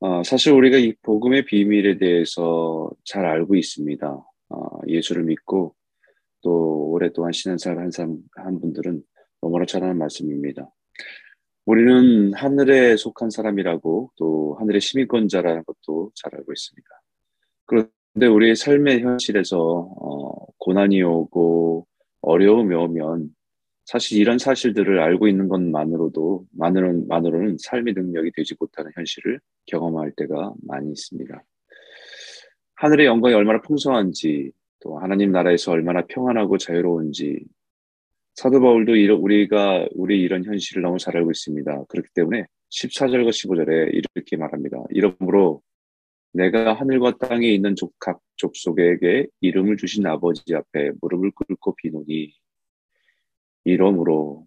어, 0.00 0.22
사실 0.22 0.52
우리가 0.52 0.78
이 0.78 0.94
복음의 1.02 1.44
비밀에 1.44 1.98
대해서 1.98 2.90
잘 3.04 3.26
알고 3.26 3.54
있습니다. 3.54 4.24
어, 4.48 4.80
예수를 4.86 5.24
믿고 5.24 5.74
또 6.42 6.90
오랫동안 6.90 7.32
신앙생활 7.32 7.78
한 7.78 7.90
사람 7.90 8.16
한 8.34 8.60
분들은 8.60 9.02
너무나 9.42 9.66
잘 9.66 9.84
아는 9.84 9.98
말씀입니다. 9.98 10.70
우리는 11.66 12.32
하늘에 12.32 12.96
속한 12.96 13.28
사람이라고 13.28 14.12
또 14.16 14.56
하늘의 14.58 14.80
시민권자라는 14.80 15.64
것도 15.64 16.12
잘 16.14 16.34
알고 16.34 16.50
있습니다. 16.50 16.88
그런데 17.66 18.26
우리의 18.26 18.56
삶의 18.56 19.02
현실에서 19.02 19.58
어, 19.58 20.46
고난이 20.58 21.02
오고 21.02 21.86
어려움이 22.22 22.74
오면 22.74 23.28
사실 23.84 24.18
이런 24.18 24.38
사실들을 24.38 25.00
알고 25.00 25.28
있는 25.28 25.48
것만으로도 25.48 26.46
만으로는, 26.52 27.08
만으로는 27.08 27.56
삶의 27.58 27.94
능력이 27.94 28.32
되지 28.36 28.54
못하는 28.58 28.90
현실을 28.94 29.40
경험할 29.66 30.12
때가 30.16 30.54
많이 30.62 30.90
있습니다. 30.90 31.42
하늘의 32.76 33.06
영광이 33.06 33.34
얼마나 33.34 33.60
풍성한지 33.60 34.52
또 34.80 34.98
하나님 34.98 35.32
나라에서 35.32 35.72
얼마나 35.72 36.06
평안하고 36.06 36.56
자유로운지 36.56 37.44
사도 38.34 38.60
바울도 38.60 38.92
우리가 39.16 39.88
우리 39.94 40.20
이런 40.22 40.44
현실을 40.44 40.82
너무 40.82 40.98
잘 40.98 41.16
알고 41.16 41.30
있습니다. 41.30 41.84
그렇기 41.88 42.08
때문에 42.14 42.46
14절과 42.70 43.28
15절에 43.28 43.92
이렇게 43.92 44.36
말합니다. 44.36 44.78
이러므로 44.90 45.60
내가 46.32 46.74
하늘과 46.74 47.18
땅에 47.18 47.48
있는 47.48 47.74
각 47.98 48.20
족속에게 48.36 49.26
이름을 49.40 49.76
주신 49.76 50.06
아버지 50.06 50.54
앞에 50.54 50.92
무릎을 51.02 51.32
꿇고 51.32 51.74
비노니 51.76 52.32
이러므로 53.64 54.46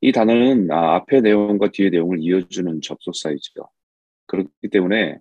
이 0.00 0.12
단어는 0.12 0.70
아, 0.70 0.96
앞의 0.96 1.22
내용과 1.22 1.70
뒤의 1.72 1.90
내용을 1.90 2.18
이어주는 2.20 2.80
접속사이죠. 2.80 3.68
그렇기 4.26 4.68
때문에 4.70 5.18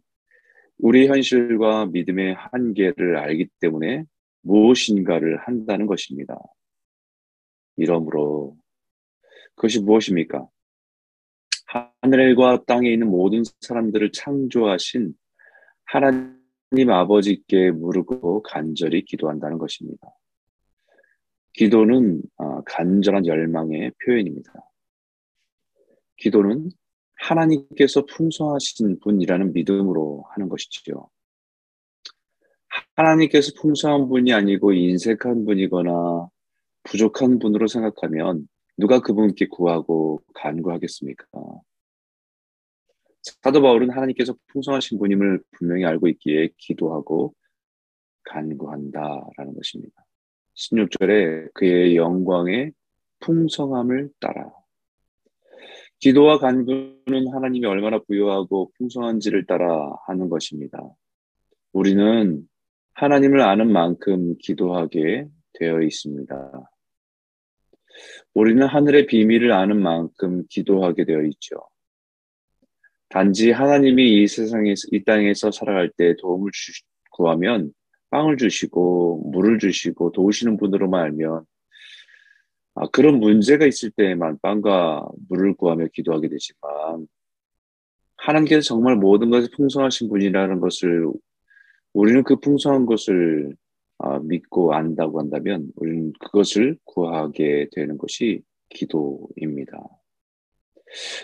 우리 0.77 1.07
현실과 1.07 1.87
믿음의 1.87 2.35
한계를 2.35 3.17
알기 3.17 3.47
때문에 3.59 4.03
무엇인가를 4.41 5.39
한다는 5.39 5.85
것입니다. 5.85 6.37
이러므로 7.77 8.57
그것이 9.55 9.81
무엇입니까? 9.81 10.47
하늘과 12.01 12.65
땅에 12.65 12.91
있는 12.91 13.09
모든 13.09 13.43
사람들을 13.61 14.11
창조하신 14.11 15.13
하나님 15.85 16.89
아버지께 16.89 17.71
무르고 17.71 18.43
간절히 18.43 19.03
기도한다는 19.03 19.57
것입니다. 19.57 20.07
기도는 21.57 22.21
아, 22.37 22.61
간절한 22.65 23.25
열망의 23.25 23.93
표현입니다. 24.03 24.51
기도는 26.17 26.69
하나님께서 27.15 28.05
풍성하신 28.05 28.99
분이라는 28.99 29.53
믿음으로 29.53 30.25
하는 30.31 30.49
것이지요. 30.49 31.09
하나님께서 32.95 33.53
풍성한 33.59 34.09
분이 34.09 34.33
아니고 34.33 34.73
인색한 34.73 35.45
분이거나 35.45 36.27
부족한 36.83 37.39
분으로 37.39 37.67
생각하면 37.67 38.47
누가 38.77 38.99
그분께 38.99 39.47
구하고 39.47 40.21
간구하겠습니까? 40.33 41.25
사도 43.21 43.61
바울은 43.61 43.89
하나님께서 43.91 44.35
풍성하신 44.47 44.99
분임을 44.99 45.41
분명히 45.51 45.85
알고 45.85 46.09
있기에 46.09 46.49
기도하고 46.57 47.33
간구한다라는 48.23 49.55
것입니다. 49.55 50.04
16절에 50.55 51.53
그의 51.53 51.95
영광의 51.95 52.71
풍성함을 53.19 54.09
따라 54.19 54.51
기도와 55.99 56.39
간구는 56.39 57.27
하나님이 57.33 57.65
얼마나 57.65 57.99
부유하고 57.99 58.71
풍성한지를 58.77 59.45
따라 59.45 59.95
하는 60.07 60.29
것입니다. 60.29 60.77
우리는 61.71 62.47
하나님을 62.93 63.41
아는 63.41 63.71
만큼 63.71 64.35
기도하게 64.39 65.27
되어 65.53 65.81
있습니다. 65.81 66.69
우리는 68.33 68.65
하늘의 68.65 69.07
비밀을 69.07 69.51
아는 69.51 69.81
만큼 69.81 70.43
기도하게 70.49 71.05
되어 71.05 71.23
있죠. 71.23 71.55
단지 73.09 73.51
하나님이 73.51 74.21
이 74.21 74.27
세상에서, 74.27 74.87
이 74.91 75.03
땅에서 75.03 75.51
살아갈 75.51 75.89
때 75.89 76.15
도움을 76.17 76.51
주, 76.53 76.71
구하면 77.11 77.73
빵을 78.15 78.37
주시고 78.37 79.29
물을 79.33 79.59
주시고 79.59 80.13
도우시는 80.13 80.55
분으로만 80.55 81.03
알면 81.03 81.43
아, 82.75 82.87
그런 82.93 83.19
문제가 83.19 83.65
있을 83.65 83.91
때에만 83.91 84.39
빵과 84.41 85.09
물을 85.27 85.53
구하며 85.53 85.87
기도하게 85.93 86.29
되지만 86.29 87.07
하나님께서 88.15 88.61
정말 88.61 88.95
모든 88.95 89.29
것을 89.29 89.49
풍성하신 89.53 90.07
분이라는 90.07 90.61
것을 90.61 91.11
우리는 91.91 92.23
그 92.23 92.37
풍성한 92.37 92.85
것을 92.85 93.53
아, 93.97 94.19
믿고 94.19 94.73
안다고 94.73 95.19
한다면 95.19 95.67
우리는 95.75 96.13
그것을 96.19 96.77
구하게 96.85 97.67
되는 97.73 97.97
것이 97.97 98.43
기도입니다. 98.69 99.77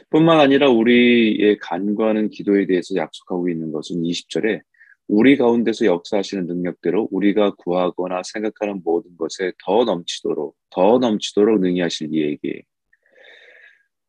뿐만 0.09 0.41
아니라 0.41 0.69
우리의 0.69 1.58
간과하는 1.59 2.29
기도에 2.29 2.66
대해서 2.66 2.96
약속하고 2.96 3.47
있는 3.47 3.72
것은 3.72 4.02
20절에 4.02 4.62
우리 5.07 5.38
가운데서 5.38 5.85
역사하시는 5.85 6.47
능력대로 6.47 7.07
우리가 7.12 7.56
구하거나 7.56 8.22
생각하는 8.23 8.81
모든 8.84 9.17
것에 9.17 9.51
더 9.66 9.84
넘치도록 9.84 10.56
더 10.69 11.00
넘치도록 11.00 11.59
능히 11.59 11.81
하실 11.81 12.13
이에게 12.13 12.63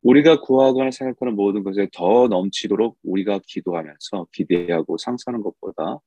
우리가 0.02 0.40
구하거나 0.40 0.90
생각하는 0.90 1.34
모든 1.34 1.62
것에 1.62 1.88
더 1.92 2.28
넘치도록 2.28 2.98
우리가 3.02 3.40
기도하면서 3.46 4.26
기대하고 4.32 4.98
상상하는 4.98 5.42
것보다 5.42 5.98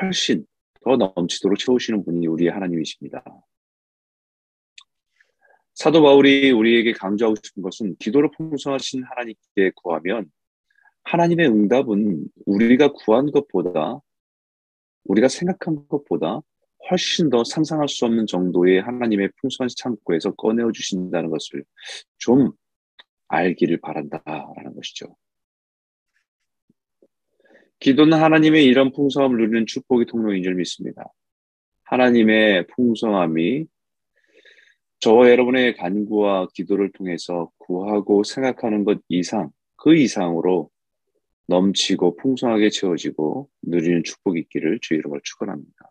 훨씬 0.00 0.44
더 0.84 0.96
넘치도록 0.96 1.58
채우시는 1.58 2.04
분이 2.04 2.26
우리의 2.26 2.50
하나님이십니다. 2.50 3.22
사도 5.74 6.02
바울이 6.02 6.50
우리에게 6.50 6.92
강조하고 6.92 7.36
싶은 7.42 7.62
것은 7.62 7.96
기도로 8.00 8.32
풍성하신 8.32 9.04
하나님께 9.04 9.72
구하면 9.76 10.28
하나님의 11.04 11.46
응답은 11.46 12.24
우리가 12.46 12.92
구한 12.92 13.30
것보다 13.30 14.00
우리가 15.08 15.28
생각한 15.28 15.88
것보다 15.88 16.40
훨씬 16.90 17.28
더 17.28 17.44
상상할 17.44 17.88
수 17.88 18.06
없는 18.06 18.26
정도의 18.26 18.80
하나님의 18.80 19.30
풍성한 19.40 19.68
창고에서 19.76 20.34
꺼내어 20.34 20.72
주신다는 20.72 21.30
것을 21.30 21.64
좀 22.18 22.52
알기를 23.28 23.80
바란다라는 23.80 24.74
것이죠. 24.74 25.16
기도는 27.80 28.18
하나님의 28.18 28.64
이런 28.64 28.92
풍성함을 28.92 29.38
누리는 29.38 29.66
축복의 29.66 30.06
통로인 30.06 30.42
줄 30.42 30.54
믿습니다. 30.54 31.12
하나님의 31.84 32.66
풍성함이 32.68 33.66
저와 35.00 35.30
여러분의 35.30 35.76
간구와 35.76 36.48
기도를 36.54 36.90
통해서 36.92 37.50
구하고 37.58 38.24
생각하는 38.24 38.84
것 38.84 39.00
이상, 39.08 39.50
그 39.76 39.94
이상으로 39.94 40.70
넘치고 41.48 42.16
풍성하게 42.16 42.70
채워지고 42.70 43.48
누리는 43.62 44.04
축복이 44.04 44.40
있기를 44.40 44.78
주의 44.80 44.98
이름으로 44.98 45.20
축원합니다. 45.24 45.90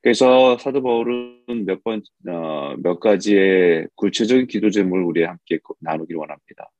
그래서 0.00 0.56
사도 0.58 0.82
바울은 0.82 1.66
몇 1.66 1.82
번, 1.82 2.02
어, 2.28 2.76
몇 2.78 3.00
가지의 3.00 3.88
구체적인 3.96 4.46
기도 4.46 4.70
제목을 4.70 5.02
우리 5.02 5.24
함께 5.24 5.58
나누기를 5.80 6.18
원합니다. 6.18 6.70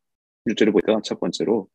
1절에 0.48 0.72
보니까 0.72 1.00
첫 1.02 1.18
번째로 1.18 1.68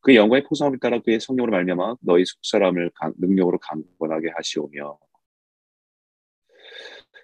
그 0.00 0.14
영광의 0.14 0.44
풍성함을 0.44 0.78
따라 0.80 0.98
그의 1.00 1.20
성령으로 1.20 1.52
말미암아 1.52 1.96
너희 2.00 2.24
속사람을 2.24 2.90
강, 2.94 3.12
능력으로 3.18 3.58
강건하게 3.58 4.30
하시오며 4.34 4.98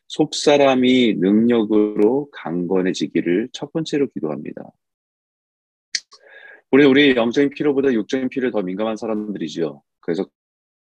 속사람이 0.08 1.14
능력으로 1.14 2.28
강건해지기를 2.32 3.48
첫 3.52 3.72
번째로 3.72 4.08
기도합니다. 4.08 4.70
우리 6.74 6.84
우리 6.84 7.14
영적인 7.14 7.50
필요보다 7.50 7.92
육적인 7.92 8.30
필요에 8.30 8.50
더 8.50 8.60
민감한 8.60 8.96
사람들이지요. 8.96 9.80
그래서 10.00 10.26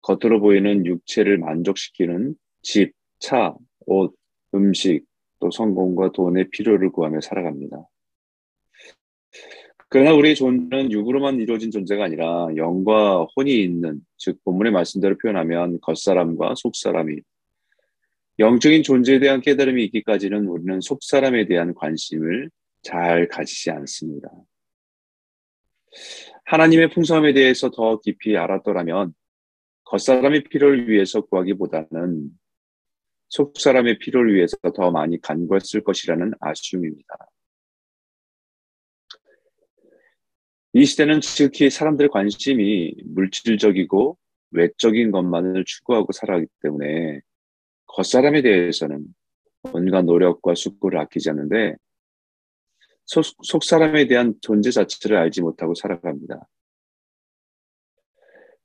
겉으로 0.02 0.40
보이는 0.40 0.86
육체를 0.86 1.38
만족시키는 1.40 2.36
집, 2.62 2.94
차, 3.20 3.54
옷, 3.86 4.16
음식, 4.56 5.04
또 5.42 5.52
성공과 5.52 6.14
돈의 6.14 6.52
필요를 6.52 6.90
구하며 6.94 7.20
살아갑니다. 7.20 7.86
그러나 9.90 10.14
우리 10.14 10.36
존재는 10.36 10.90
육으로만 10.90 11.42
이루어진 11.42 11.70
존재가 11.70 12.06
아니라 12.06 12.48
영과 12.56 13.28
혼이 13.36 13.54
있는, 13.62 14.00
즉 14.16 14.42
본문의 14.46 14.72
말씀대로 14.72 15.18
표현하면 15.18 15.82
겉사람과 15.82 16.56
속사람이 16.56 17.18
영적인 18.40 18.84
존재에 18.84 19.20
대한 19.20 19.42
깨달음이 19.42 19.84
있기까지는 19.84 20.48
우리는 20.48 20.80
속사람에 20.80 21.46
대한 21.48 21.74
관심을 21.74 22.50
잘 22.84 23.28
가지지 23.28 23.70
않습니다. 23.70 24.30
하나님의 26.46 26.90
풍성함에 26.90 27.34
대해서 27.34 27.70
더 27.72 28.00
깊이 28.00 28.38
알았더라면 28.38 29.14
겉사람의 29.86 30.46
필요를 30.46 30.90
위해서 30.90 31.22
구하기보다는 31.22 32.30
속사람의 33.30 33.98
필요를 34.00 34.36
위해서 34.36 34.58
더 34.76 34.92
많이 34.92 35.20
간구했을 35.20 35.84
것이라는 35.84 36.34
아쉬움입니다. 36.40 37.16
이 40.74 40.86
시대는 40.86 41.20
특히 41.22 41.70
사람들의 41.70 42.10
관심이 42.10 42.96
물질적이고 43.06 44.18
외적인 44.52 45.12
것만을 45.12 45.66
추구하고 45.66 46.12
살아가기 46.12 46.48
때문에 46.62 47.22
겉사람에 47.88 48.42
대해서는 48.42 49.06
온갖 49.72 50.04
노력과 50.04 50.56
수고를 50.56 51.00
아끼지 51.00 51.30
않는데 51.30 51.76
속, 53.06 53.24
속사람에 53.44 54.08
대한 54.08 54.36
존재 54.42 54.72
자체를 54.72 55.18
알지 55.18 55.42
못하고 55.42 55.76
살아갑니다. 55.76 56.48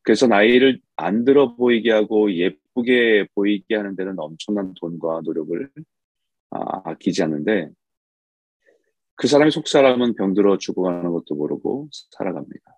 그래서 0.02 0.26
나이를 0.26 0.80
안 0.96 1.24
들어 1.24 1.54
보이게 1.54 1.92
하고 1.92 2.32
예쁘게 2.32 3.28
보이게 3.34 3.76
하는 3.76 3.94
데는 3.94 4.18
엄청난 4.18 4.72
돈과 4.74 5.20
노력을 5.24 5.70
아, 6.50 6.90
아끼지 6.90 7.22
않는데 7.22 7.70
그 9.16 9.26
사람의 9.26 9.50
속 9.50 9.68
사람은 9.68 10.14
병들어 10.14 10.58
죽어가는 10.58 11.10
것도 11.10 11.34
모르고 11.34 11.88
살아갑니다. 12.12 12.77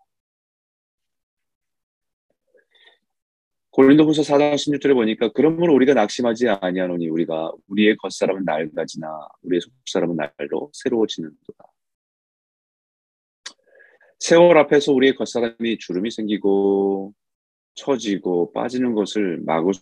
고린도후서 3.80 4.20
4장 4.20 4.56
16절에 4.56 4.92
보니까 4.92 5.30
그러므로 5.32 5.72
우리가 5.72 5.94
낙심하지 5.94 6.50
아니하노니 6.50 7.08
우리가 7.08 7.50
우리의 7.68 7.96
겉사람은 7.96 8.44
낡아지나 8.44 9.08
우리의 9.40 9.62
속사람은 9.62 10.16
날로 10.16 10.70
새로워지는도다. 10.74 11.64
세월 14.18 14.58
앞에서 14.58 14.92
우리의 14.92 15.14
겉사람이 15.14 15.78
주름이 15.78 16.10
생기고 16.10 17.14
처지고 17.72 18.52
빠지는 18.52 18.92
것을 18.92 19.38
막을 19.46 19.72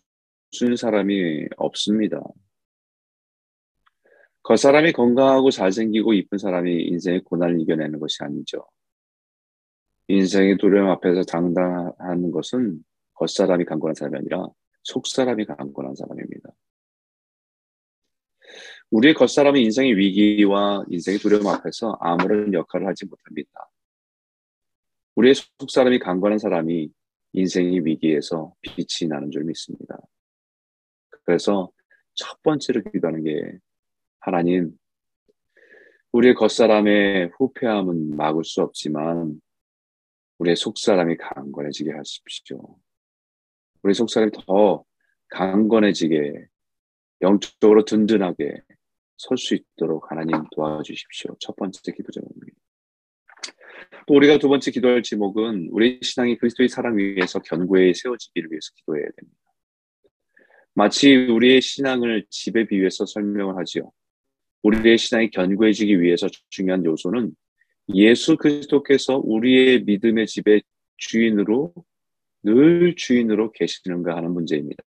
수 0.52 0.64
있는 0.64 0.76
사람이 0.76 1.46
없습니다. 1.56 2.20
겉사람이 4.44 4.92
건강하고 4.92 5.50
잘생기고 5.50 6.12
이쁜 6.12 6.38
사람이 6.38 6.84
인생의 6.84 7.24
고난을 7.24 7.60
이겨내는 7.62 7.98
것이 7.98 8.18
아니죠. 8.22 8.64
인생의 10.06 10.58
두려움 10.58 10.88
앞에서 10.90 11.24
당당하는 11.24 12.30
것은 12.30 12.84
겉사람이 13.18 13.64
강건한 13.64 13.94
사람이 13.94 14.16
아니라 14.16 14.46
속사람이 14.84 15.44
강건한 15.44 15.94
사람입니다. 15.94 16.50
우리의 18.90 19.14
겉사람은 19.14 19.60
인생의 19.60 19.96
위기와 19.96 20.84
인생의 20.88 21.18
두려움 21.18 21.46
앞에서 21.48 21.98
아무런 22.00 22.54
역할을 22.54 22.86
하지 22.86 23.04
못합니다. 23.06 23.70
우리의 25.16 25.34
속사람이 25.34 25.98
강건한 25.98 26.38
사람이 26.38 26.90
인생의 27.32 27.84
위기에서 27.84 28.54
빛이 28.62 29.08
나는 29.08 29.30
줄 29.30 29.44
믿습니다. 29.44 29.98
그래서 31.24 31.70
첫 32.14 32.40
번째로 32.42 32.82
기도하는 32.82 33.24
게 33.24 33.58
하나님, 34.20 34.72
우리의 36.12 36.34
겉사람의 36.34 37.32
후패함은 37.36 38.16
막을 38.16 38.44
수 38.44 38.62
없지만 38.62 39.40
우리의 40.38 40.56
속사람이 40.56 41.16
강건해지게 41.16 41.92
하십시오. 41.92 42.78
우리 43.82 43.94
속사람이 43.94 44.32
더 44.46 44.84
강건해지게 45.28 46.46
영적으로 47.22 47.84
든든하게 47.84 48.62
설 49.16 49.36
수 49.36 49.54
있도록 49.54 50.10
하나님 50.10 50.44
도와주십시오. 50.54 51.36
첫 51.40 51.56
번째 51.56 51.80
기도 51.92 52.12
제목입니다. 52.12 52.56
또 54.06 54.14
우리가 54.14 54.38
두 54.38 54.48
번째 54.48 54.70
기도할 54.70 55.02
제목은 55.02 55.68
우리 55.72 55.98
신앙이 56.02 56.38
그리스도의 56.38 56.68
사랑 56.68 56.96
위에서 56.96 57.40
견고히 57.40 57.94
세워지기를 57.94 58.50
위해서 58.50 58.70
기도해야 58.76 59.06
됩니다. 59.16 59.38
마치 60.74 61.14
우리의 61.14 61.60
신앙을 61.60 62.26
집에 62.30 62.66
비유해서 62.66 63.06
설명을 63.06 63.56
하지요. 63.58 63.90
우리의 64.62 64.98
신앙이 64.98 65.30
견고해지기 65.30 66.00
위해서 66.00 66.28
중요한 66.48 66.84
요소는 66.84 67.34
예수 67.94 68.36
그리스도께서 68.36 69.20
우리의 69.24 69.82
믿음의 69.84 70.26
집의 70.26 70.62
주인으로 70.96 71.74
늘 72.42 72.94
주인으로 72.96 73.52
계시는가 73.52 74.16
하는 74.16 74.32
문제입니다. 74.32 74.82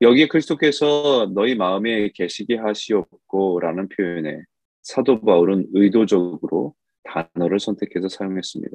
여기에 0.00 0.26
그리스도께서 0.28 1.30
너희 1.32 1.54
마음에 1.54 2.10
계시게 2.12 2.56
하시옵고라는 2.56 3.88
표현에 3.88 4.42
사도 4.82 5.20
바울은 5.20 5.68
의도적으로 5.74 6.74
단어를 7.04 7.60
선택해서 7.60 8.08
사용했습니다. 8.08 8.74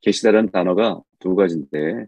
계시다는 0.00 0.50
단어가 0.50 1.00
두 1.20 1.36
가지인데 1.36 2.06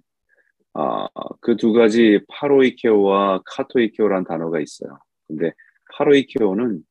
아, 0.75 1.09
그 1.41 1.57
두 1.57 1.73
가지 1.73 2.21
파로이케오와 2.29 3.43
카토이케오라는 3.47 4.25
단어가 4.25 4.61
있어요. 4.61 4.99
근데 5.27 5.53
파로이케오는 5.95 6.83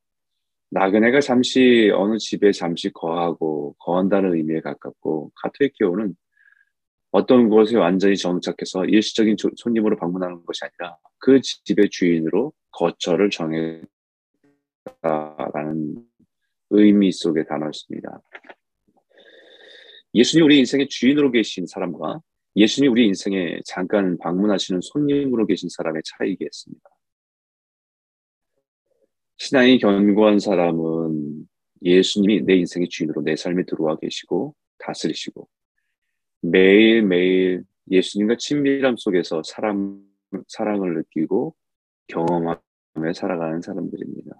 나그네가 0.70 1.20
잠시 1.20 1.90
어느 1.94 2.18
집에 2.18 2.52
잠시 2.52 2.90
거하고 2.90 3.74
거한다는 3.78 4.34
의미에 4.34 4.60
가깝고 4.60 5.32
카토이케오는 5.36 6.14
어떤 7.10 7.48
곳에 7.48 7.76
완전히 7.76 8.16
정착해서 8.16 8.84
일시적인 8.84 9.36
손님으로 9.56 9.96
방문하는 9.96 10.44
것이 10.44 10.60
아니라 10.64 10.98
그 11.18 11.40
집의 11.40 11.88
주인으로 11.90 12.52
거처를 12.70 13.30
정했다라는 13.30 13.88
의미 16.70 17.12
속의 17.12 17.46
단어였습니다. 17.46 18.20
예수님 20.14 20.44
우리 20.44 20.58
인생의 20.58 20.88
주인으로 20.88 21.30
계신 21.30 21.66
사람과 21.66 22.20
예수님 22.56 22.92
우리 22.92 23.06
인생에 23.06 23.60
잠깐 23.64 24.18
방문하시는 24.18 24.80
손님으로 24.82 25.46
계신 25.46 25.70
사람의 25.70 26.02
차이겠습니다. 26.04 26.97
신앙이 29.38 29.78
견고한 29.78 30.40
사람은 30.40 31.48
예수님이 31.82 32.42
내 32.42 32.56
인생의 32.56 32.88
주인으로 32.88 33.22
내 33.22 33.36
삶에 33.36 33.64
들어와 33.64 33.96
계시고 33.96 34.54
다스리시고 34.78 35.48
매일매일 36.40 37.64
예수님과 37.90 38.36
친밀함 38.36 38.96
속에서 38.96 39.42
사람, 39.44 40.02
사랑을 40.48 40.94
느끼고 40.94 41.54
경험하며 42.08 42.60
살아가는 43.14 43.62
사람들입니다. 43.62 44.34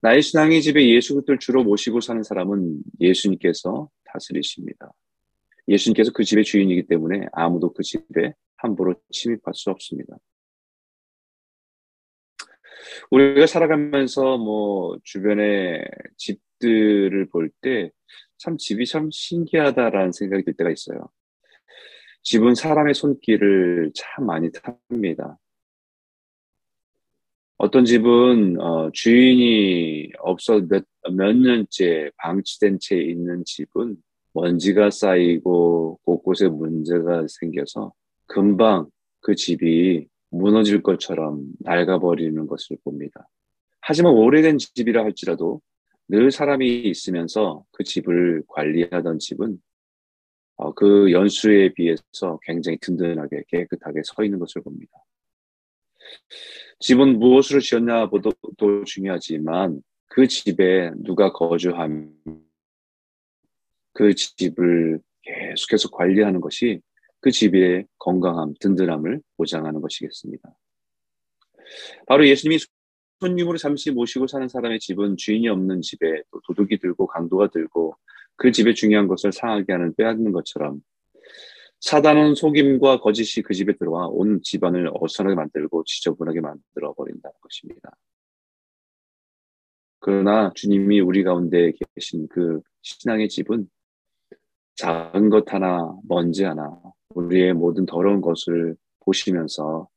나의 0.00 0.22
신앙의 0.22 0.62
집에 0.62 0.88
예수 0.94 1.14
그리스도를 1.14 1.38
주로 1.38 1.64
모시고 1.64 2.00
사는 2.00 2.22
사람은 2.22 2.82
예수님께서 3.00 3.88
다스리십니다. 4.04 4.92
예수님께서 5.66 6.12
그 6.12 6.22
집의 6.22 6.44
주인이기 6.44 6.86
때문에 6.86 7.26
아무도 7.32 7.72
그 7.72 7.82
집에 7.82 8.34
함부로 8.56 8.94
침입할 9.10 9.54
수 9.54 9.70
없습니다. 9.70 10.16
우리가 13.10 13.46
살아가면서 13.46 14.38
뭐 14.38 14.98
주변의 15.04 15.84
집들을 16.16 17.28
볼 17.30 17.50
때 17.62 17.90
참 18.38 18.56
집이 18.56 18.86
참 18.86 19.10
신기하다라는 19.10 20.12
생각이 20.12 20.44
들 20.44 20.54
때가 20.54 20.70
있어요. 20.70 21.08
집은 22.22 22.54
사람의 22.54 22.94
손길을 22.94 23.90
참 23.94 24.26
많이 24.26 24.50
탑니다. 24.52 25.38
어떤 27.56 27.84
집은 27.84 28.60
어, 28.60 28.90
주인이 28.92 30.12
없어 30.20 30.60
몇, 30.68 30.84
몇 31.12 31.36
년째 31.36 32.12
방치된 32.16 32.78
채 32.80 32.96
있는 32.96 33.42
집은 33.44 33.96
먼지가 34.34 34.90
쌓이고 34.90 35.98
곳곳에 36.04 36.48
문제가 36.48 37.26
생겨서 37.28 37.92
금방 38.26 38.88
그 39.20 39.34
집이 39.34 40.06
무너질 40.30 40.82
것처럼 40.82 41.44
낡아버리는 41.60 42.46
것을 42.46 42.76
봅니다. 42.84 43.28
하지만 43.80 44.12
오래된 44.12 44.58
집이라 44.58 45.02
할지라도 45.04 45.60
늘 46.08 46.30
사람이 46.30 46.82
있으면서 46.82 47.64
그 47.70 47.84
집을 47.84 48.42
관리하던 48.48 49.18
집은 49.18 49.58
어, 50.56 50.74
그 50.74 51.12
연수에 51.12 51.72
비해서 51.72 52.38
굉장히 52.42 52.78
든든하게 52.78 53.44
깨끗하게 53.48 54.02
서 54.04 54.24
있는 54.24 54.38
것을 54.38 54.62
봅니다. 54.62 54.90
집은 56.80 57.18
무엇으로 57.18 57.60
지었냐보다 57.60 58.30
중요하지만 58.84 59.82
그 60.08 60.26
집에 60.26 60.90
누가 60.96 61.32
거주함, 61.32 62.12
그 63.92 64.14
집을 64.14 65.00
계속해서 65.22 65.90
관리하는 65.90 66.40
것이 66.40 66.80
그 67.20 67.30
집의 67.30 67.86
건강함, 67.98 68.54
든든함을 68.60 69.20
보장하는 69.36 69.80
것이겠습니다. 69.80 70.56
바로 72.06 72.26
예수님이 72.26 72.58
손님으로 73.20 73.58
잠시 73.58 73.90
모시고 73.90 74.26
사는 74.26 74.46
사람의 74.48 74.78
집은 74.80 75.16
주인이 75.16 75.48
없는 75.48 75.82
집에 75.82 76.22
또 76.30 76.40
도둑이 76.46 76.78
들고 76.78 77.06
강도가 77.06 77.48
들고 77.48 77.96
그 78.36 78.52
집의 78.52 78.74
중요한 78.74 79.08
것을 79.08 79.32
상하게 79.32 79.72
하는 79.72 79.94
빼앗는 79.96 80.32
것처럼 80.32 80.80
사단은 81.80 82.34
속임과 82.34 83.00
거짓이 83.00 83.42
그 83.42 83.54
집에 83.54 83.76
들어와 83.76 84.06
온 84.08 84.40
집안을 84.42 84.90
어수선하게 84.94 85.34
만들고 85.36 85.84
지저분하게 85.84 86.40
만들어 86.40 86.92
버린다는 86.94 87.34
것입니다. 87.40 87.90
그러나 90.00 90.52
주님이 90.54 91.00
우리 91.00 91.24
가운데 91.24 91.72
계신 91.94 92.28
그 92.28 92.60
신앙의 92.82 93.28
집은 93.28 93.68
작은 94.76 95.28
것 95.28 95.52
하나, 95.52 95.92
먼지 96.04 96.44
하나, 96.44 96.80
우리의 97.18 97.52
모든 97.52 97.84
더러운 97.86 98.20
것을 98.20 98.76
보시면서 99.00 99.88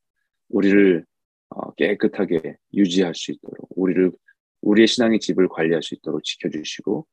우리를 0.48 1.04
어, 1.50 1.72
깨끗하게 1.74 2.56
유지할 2.74 3.14
수 3.14 3.30
있도록 3.30 3.68
우리를 3.76 4.10
우리의 4.62 4.86
신앙의 4.86 5.20
집을 5.20 5.48
관리할 5.48 5.82
수 5.82 5.94
있도록 5.94 6.24
지켜주시고 6.24 7.06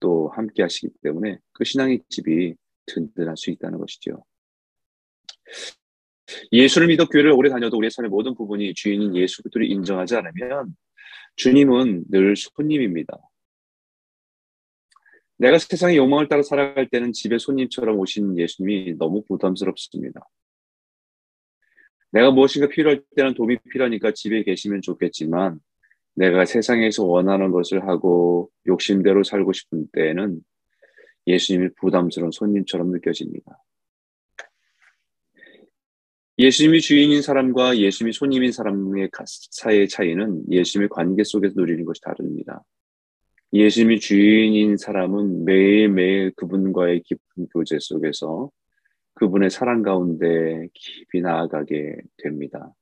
또 0.00 0.28
함께 0.34 0.62
하시기 0.62 0.88
때문에 1.02 1.38
그 1.52 1.64
신앙의 1.64 2.02
집이 2.08 2.54
든든할 2.86 3.36
수 3.36 3.50
있다는 3.50 3.78
것이죠. 3.78 4.24
예수를 6.50 6.88
믿어 6.88 7.06
교회를 7.08 7.32
오래 7.32 7.50
다녀도 7.50 7.76
우리의 7.76 7.90
삶의 7.90 8.10
모든 8.10 8.34
부분이 8.34 8.74
주인인 8.74 9.14
예수 9.16 9.42
그리스도를 9.42 9.70
인정하지 9.70 10.16
않으면 10.16 10.74
주님은 11.36 12.04
늘 12.10 12.36
손님입니다. 12.36 13.18
내가 15.42 15.58
세상의 15.58 15.96
욕망을 15.96 16.28
따라 16.28 16.44
살아갈 16.44 16.88
때는 16.88 17.12
집에 17.12 17.36
손님처럼 17.36 17.98
오신 17.98 18.38
예수님이 18.38 18.94
너무 18.96 19.24
부담스럽습니다. 19.24 20.20
내가 22.12 22.30
무엇인가 22.30 22.68
필요할 22.68 23.02
때는 23.16 23.34
도움이 23.34 23.58
필요하니까 23.72 24.12
집에 24.12 24.44
계시면 24.44 24.82
좋겠지만 24.82 25.58
내가 26.14 26.44
세상에서 26.44 27.04
원하는 27.04 27.50
것을 27.50 27.88
하고 27.88 28.50
욕심대로 28.68 29.24
살고 29.24 29.52
싶은 29.52 29.88
때에는 29.92 30.38
예수님이 31.26 31.70
부담스러운 31.80 32.30
손님처럼 32.30 32.92
느껴집니다. 32.92 33.64
예수님이 36.38 36.80
주인인 36.80 37.20
사람과 37.20 37.78
예수님이 37.78 38.12
손님인 38.12 38.52
사람의 38.52 39.10
사이의 39.50 39.88
차이는 39.88 40.52
예수님의 40.52 40.88
관계 40.88 41.24
속에서 41.24 41.54
누리는 41.56 41.84
것이 41.84 42.00
다릅니다. 42.00 42.62
예수님이 43.54 44.00
주인인 44.00 44.78
사람은 44.78 45.44
매일매일 45.44 46.32
그분과의 46.36 47.02
깊은 47.02 47.48
교제 47.52 47.78
속에서 47.78 48.50
그분의 49.14 49.50
사랑 49.50 49.82
가운데 49.82 50.68
깊이 50.72 51.20
나아가게 51.20 51.96
됩니다. 52.16 52.72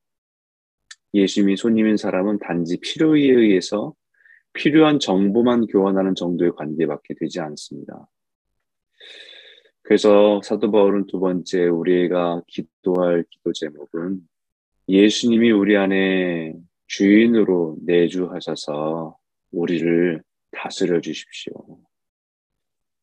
예수님이 1.13 1.57
손님인 1.57 1.97
사람은 1.97 2.39
단지 2.39 2.79
필요에 2.79 3.21
의해서 3.21 3.93
필요한 4.53 4.99
정보만 4.99 5.67
교환하는 5.67 6.15
정도의 6.15 6.53
관계밖에 6.55 7.15
되지 7.19 7.41
않습니다. 7.41 8.07
그래서 9.81 10.41
사도 10.41 10.71
바울은 10.71 11.07
두 11.07 11.19
번째 11.19 11.65
우리가 11.65 12.43
기도할 12.47 13.25
기도 13.29 13.51
제목은 13.51 14.21
예수님이 14.87 15.51
우리 15.51 15.75
안에 15.75 16.53
주인으로 16.87 17.77
내주하셔서 17.85 19.17
우리를 19.51 20.23
다스려 20.51 21.01
주십시오. 21.01 21.53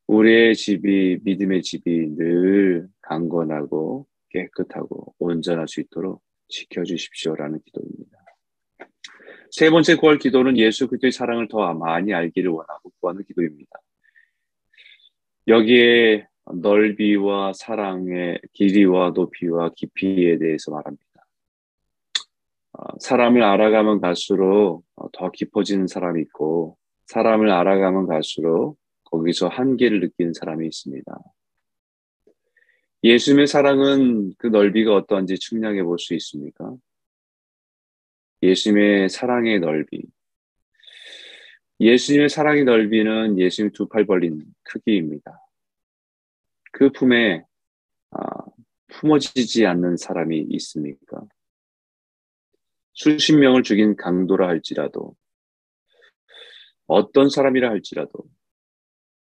우리의 0.06 0.54
집이 0.54 1.20
믿음의 1.22 1.62
집이 1.62 2.16
늘 2.16 2.88
강건하고 3.02 4.06
깨끗하고 4.30 5.14
온전할 5.18 5.68
수 5.68 5.80
있도록 5.80 6.22
지켜 6.48 6.82
주십시오라는 6.82 7.60
기도입니다. 7.64 8.18
세 9.50 9.70
번째 9.70 9.96
구할 9.96 10.18
기도는 10.18 10.56
예수 10.58 10.88
그리스도의 10.88 11.12
사랑을 11.12 11.48
더 11.48 11.72
많이 11.74 12.12
알기를 12.12 12.50
원하고 12.50 12.90
구하는 13.00 13.24
기도입니다. 13.24 13.70
여기에 15.46 16.26
넓이와 16.54 17.52
사랑의 17.54 18.40
길이와 18.52 19.10
높이와 19.14 19.70
깊이에 19.74 20.38
대해서 20.38 20.70
말합니다. 20.70 21.04
어, 22.72 22.98
사람을 22.98 23.42
알아가면 23.42 24.00
갈수록 24.00 24.84
더 25.12 25.30
깊어지는 25.30 25.86
사람이 25.86 26.20
있고 26.22 26.76
사람을 27.08 27.50
알아가면 27.50 28.06
갈수록 28.06 28.78
거기서 29.04 29.48
한계를 29.48 30.00
느끼는 30.00 30.34
사람이 30.34 30.66
있습니다. 30.66 31.18
예수님의 33.04 33.46
사랑은 33.46 34.34
그 34.38 34.48
넓이가 34.48 34.94
어떠한지 34.94 35.38
측량해 35.38 35.82
볼 35.84 35.98
수 35.98 36.14
있습니까? 36.14 36.74
예수님의 38.42 39.08
사랑의 39.08 39.60
넓이. 39.60 40.04
예수님의 41.80 42.28
사랑의 42.28 42.64
넓이는 42.64 43.38
예수님 43.38 43.72
두 43.72 43.88
팔 43.88 44.04
벌린 44.04 44.44
크기입니다. 44.64 45.40
그 46.72 46.90
품에 46.90 47.44
아, 48.10 48.20
품어지지 48.88 49.64
않는 49.64 49.96
사람이 49.96 50.46
있습니까? 50.50 51.22
수십 52.92 53.34
명을 53.36 53.62
죽인 53.62 53.96
강도라 53.96 54.48
할지라도 54.48 55.14
어떤 56.88 57.28
사람이라 57.30 57.68
할지라도 57.70 58.24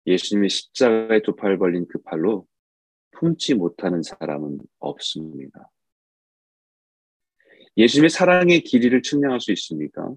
예수님의 0.05 0.49
십자가에 0.49 1.21
두 1.21 1.35
팔 1.35 1.57
벌린 1.57 1.85
그 1.87 2.01
팔로 2.01 2.47
품지 3.11 3.53
못하는 3.53 4.01
사람은 4.01 4.59
없습니다. 4.79 5.69
예수님의 7.75 8.09
사랑의 8.09 8.61
길이를 8.61 9.01
측량할 9.01 9.39
수 9.41 9.51
있습니까? 9.53 10.13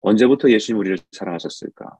언제부터 0.00 0.50
예수님 0.50 0.78
우리를 0.80 0.98
사랑하셨을까? 1.12 1.98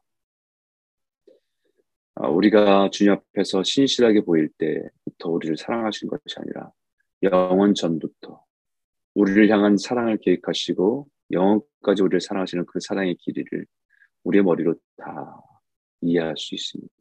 아, 2.14 2.28
우리가 2.28 2.90
주님 2.90 3.12
앞에서 3.12 3.62
신실하게 3.62 4.22
보일 4.22 4.48
때부터 4.58 5.28
우리를 5.30 5.56
사랑하신 5.56 6.08
것이 6.08 6.36
아니라 6.36 6.72
영원 7.22 7.74
전부터 7.74 8.44
우리를 9.14 9.50
향한 9.50 9.76
사랑을 9.76 10.18
계획하시고 10.18 11.08
영원까지 11.30 12.02
우리를 12.02 12.20
사랑하시는 12.20 12.64
그 12.66 12.80
사랑의 12.80 13.16
길이를 13.16 13.66
우리의 14.24 14.44
머리로 14.44 14.74
다 14.96 15.42
이해할 16.00 16.36
수 16.36 16.54
있습니다. 16.54 16.92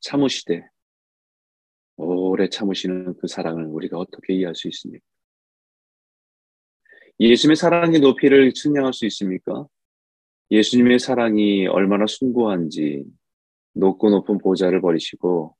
참으시되 0.00 0.68
오래 1.96 2.48
참으시는 2.48 3.16
그 3.18 3.26
사랑을 3.26 3.64
우리가 3.66 3.98
어떻게 3.98 4.34
이해할 4.34 4.54
수 4.54 4.68
있습니까? 4.68 5.04
예수님의 7.20 7.56
사랑의 7.56 8.00
높이를 8.00 8.52
측량할 8.52 8.92
수 8.92 9.06
있습니까? 9.06 9.66
예수님의 10.50 10.98
사랑이 10.98 11.66
얼마나 11.68 12.06
숭고한지 12.06 13.04
높고 13.72 14.10
높은 14.10 14.38
보좌를 14.38 14.80
버리시고 14.80 15.56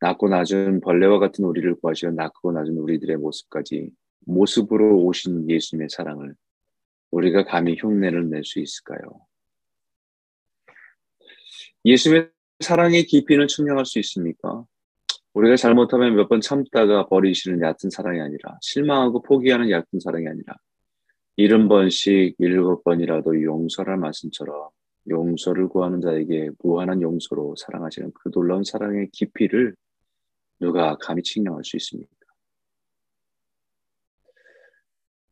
낮고 0.00 0.28
낮은 0.28 0.80
벌레와 0.80 1.18
같은 1.18 1.44
우리를 1.44 1.74
구하시어 1.76 2.10
낮고 2.10 2.52
낮은 2.52 2.76
우리들의 2.76 3.16
모습까지 3.16 3.90
모습으로 4.26 5.04
오신 5.04 5.48
예수님의 5.50 5.88
사랑을 5.90 6.34
우리가 7.14 7.44
감히 7.44 7.76
흉내를 7.78 8.28
낼 8.28 8.42
수 8.44 8.58
있을까요? 8.60 8.98
예수님의 11.84 12.30
사랑의 12.60 13.04
깊이는 13.04 13.46
측량할 13.46 13.84
수 13.86 13.98
있습니까? 14.00 14.64
우리가 15.34 15.56
잘못하면 15.56 16.16
몇 16.16 16.28
번 16.28 16.40
참다가 16.40 17.06
버리시는 17.06 17.60
얕은 17.60 17.90
사랑이 17.90 18.20
아니라 18.20 18.58
실망하고 18.62 19.22
포기하는 19.22 19.70
얕은 19.70 20.00
사랑이 20.00 20.26
아니라 20.28 20.54
일흔 21.36 21.68
번씩 21.68 22.36
일곱 22.38 22.84
번이라도 22.84 23.42
용서란 23.42 24.00
말씀처럼 24.00 24.70
용서를 25.08 25.68
구하는 25.68 26.00
자에게 26.00 26.50
무한한 26.62 27.02
용서로 27.02 27.54
사랑하시는 27.56 28.12
그 28.14 28.30
놀라운 28.30 28.64
사랑의 28.64 29.10
깊이를 29.12 29.74
누가 30.60 30.96
감히 30.96 31.22
측량할 31.22 31.62
수 31.64 31.76
있습니까? 31.76 32.10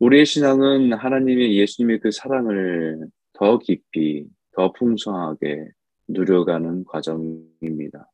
우리의 0.03 0.27
신앙은 0.27 0.95
하나님의 0.95 1.57
예수님의 1.59 2.01
그 2.01 2.11
사랑을 2.11 3.07
더 3.35 3.61
깊이, 3.61 4.27
더 4.51 4.73
풍성하게 4.73 5.69
누려가는 6.09 6.85
과정입니다. 6.87 8.11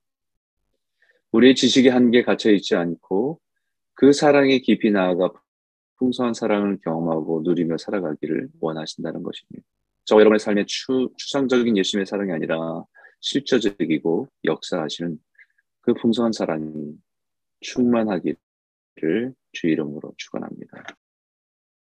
우리의 1.33 1.55
지식의 1.55 1.91
한계에 1.91 2.25
갇혀 2.25 2.51
있지 2.51 2.77
않고 2.77 3.41
그 3.95 4.13
사랑에 4.13 4.59
깊이 4.59 4.91
나아가 4.91 5.33
풍성한 5.97 6.35
사랑을 6.35 6.77
경험하고 6.85 7.41
누리며 7.43 7.79
살아가기를 7.79 8.51
원하신다는 8.61 9.23
것입니다. 9.23 9.67
저 10.05 10.17
여러분의 10.17 10.41
삶의 10.41 10.67
추, 10.67 11.09
추상적인 11.17 11.75
예수님의 11.75 12.05
사랑이 12.05 12.33
아니라 12.33 12.85
실제적이고 13.21 14.29
역사하시는 14.45 15.19
그 15.81 15.95
풍성한 15.95 16.33
사랑이 16.33 16.93
충만하기를 17.61 18.37
주 19.53 19.67
이름으로 19.69 20.13
축원합니다. 20.19 20.85